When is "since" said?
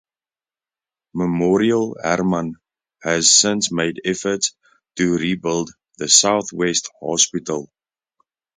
3.31-3.71